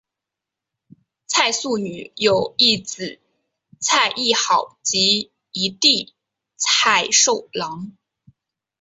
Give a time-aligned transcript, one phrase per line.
[1.27, 3.19] 蔡素女有一姊
[3.79, 6.15] 蔡亦好及一弟
[6.57, 7.95] 蔡寿郎。